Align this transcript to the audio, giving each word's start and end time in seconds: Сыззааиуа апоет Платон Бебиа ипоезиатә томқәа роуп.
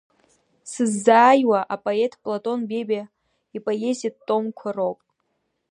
Сыззааиуа 0.71 1.59
апоет 1.73 2.13
Платон 2.23 2.59
Бебиа 2.69 3.05
ипоезиатә 3.57 4.19
томқәа 4.27 4.69
роуп. 4.75 4.99